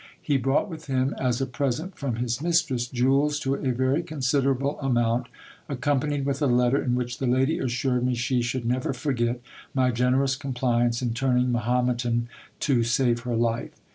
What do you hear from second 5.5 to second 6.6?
accompanied with a